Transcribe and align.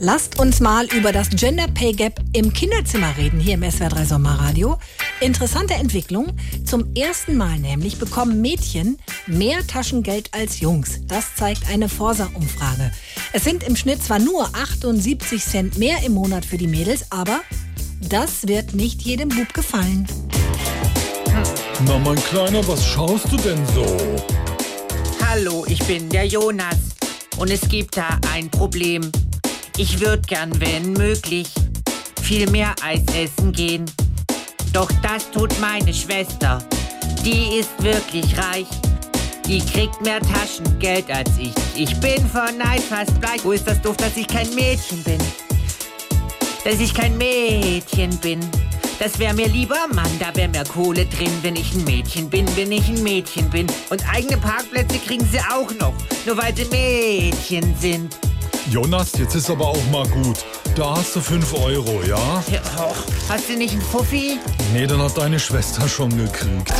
Lasst 0.00 0.40
uns 0.40 0.58
mal 0.58 0.86
über 0.86 1.12
das 1.12 1.30
Gender 1.30 1.68
Pay 1.68 1.92
Gap 1.92 2.20
im 2.32 2.52
Kinderzimmer 2.52 3.16
reden, 3.16 3.38
hier 3.38 3.54
im 3.54 3.62
SWR3 3.62 4.04
Sommerradio. 4.04 4.76
Interessante 5.20 5.74
Entwicklung. 5.74 6.36
Zum 6.64 6.92
ersten 6.96 7.36
Mal 7.36 7.60
nämlich 7.60 8.00
bekommen 8.00 8.40
Mädchen 8.40 8.98
mehr 9.28 9.64
Taschengeld 9.64 10.34
als 10.34 10.58
Jungs. 10.58 11.06
Das 11.06 11.36
zeigt 11.36 11.68
eine 11.70 11.88
Forsa-Umfrage. 11.88 12.90
Es 13.32 13.44
sind 13.44 13.62
im 13.62 13.76
Schnitt 13.76 14.02
zwar 14.02 14.18
nur 14.18 14.46
78 14.56 15.44
Cent 15.44 15.78
mehr 15.78 16.02
im 16.04 16.14
Monat 16.14 16.44
für 16.44 16.58
die 16.58 16.66
Mädels, 16.66 17.12
aber 17.12 17.42
das 18.00 18.48
wird 18.48 18.74
nicht 18.74 19.02
jedem 19.02 19.28
Bub 19.28 19.54
gefallen. 19.54 20.08
Na, 21.86 22.00
mein 22.00 22.16
Kleiner, 22.16 22.66
was 22.66 22.84
schaust 22.84 23.30
du 23.30 23.36
denn 23.36 23.64
so? 23.72 23.86
Hallo, 25.24 25.64
ich 25.68 25.78
bin 25.84 26.08
der 26.08 26.26
Jonas. 26.26 26.78
Und 27.36 27.50
es 27.50 27.60
gibt 27.68 27.96
da 27.96 28.18
ein 28.32 28.50
Problem. 28.50 29.10
Ich 29.76 30.00
würde 30.00 30.22
gern, 30.22 30.52
wenn 30.60 30.92
möglich, 30.92 31.48
viel 32.22 32.48
mehr 32.50 32.74
Eis 32.80 33.02
essen 33.16 33.50
gehen. 33.50 33.84
Doch 34.72 34.88
das 35.02 35.28
tut 35.32 35.52
meine 35.60 35.92
Schwester. 35.92 36.62
Die 37.24 37.58
ist 37.58 37.70
wirklich 37.82 38.38
reich. 38.38 38.68
Die 39.48 39.58
kriegt 39.58 40.00
mehr 40.00 40.20
Taschengeld 40.20 41.10
als 41.10 41.30
ich. 41.38 41.52
Ich 41.74 41.98
bin 41.98 42.24
von 42.28 42.56
Neid 42.56 42.82
fast 42.82 43.20
bleich. 43.20 43.44
Wo 43.44 43.50
ist 43.50 43.66
das 43.66 43.82
doof, 43.82 43.96
dass 43.96 44.16
ich 44.16 44.28
kein 44.28 44.48
Mädchen 44.54 45.02
bin? 45.02 45.18
Dass 46.64 46.78
ich 46.78 46.94
kein 46.94 47.18
Mädchen 47.18 48.16
bin. 48.18 48.38
Das 49.00 49.18
wär 49.18 49.34
mir 49.34 49.48
lieber, 49.48 49.88
Mann, 49.92 50.10
da 50.20 50.34
wär 50.36 50.48
mehr 50.48 50.64
Kohle 50.64 51.04
drin, 51.06 51.32
wenn 51.42 51.56
ich 51.56 51.74
ein 51.74 51.82
Mädchen 51.82 52.30
bin, 52.30 52.46
wenn 52.56 52.70
ich 52.70 52.88
ein 52.88 53.02
Mädchen 53.02 53.50
bin. 53.50 53.66
Und 53.90 54.08
eigene 54.08 54.36
Parkplätze 54.36 54.98
kriegen 55.00 55.26
sie 55.32 55.40
auch 55.40 55.70
noch, 55.80 55.94
nur 56.24 56.36
weil 56.36 56.56
sie 56.56 56.64
Mädchen 56.66 57.74
sind. 57.80 58.16
Jonas, 58.70 59.12
jetzt 59.18 59.34
ist 59.34 59.50
aber 59.50 59.66
auch 59.68 59.86
mal 59.92 60.06
gut. 60.08 60.44
Da 60.74 60.96
hast 60.96 61.14
du 61.14 61.20
5 61.20 61.54
Euro, 61.54 62.02
ja? 62.02 62.42
Ja, 62.50 62.60
och, 62.78 62.96
hast 63.28 63.48
du 63.48 63.56
nicht 63.56 63.72
einen 63.72 63.82
Fuffi? 63.82 64.38
Nee, 64.72 64.86
dann 64.86 65.02
hat 65.02 65.16
deine 65.18 65.38
Schwester 65.38 65.86
schon 65.86 66.16
gekriegt. 66.16 66.72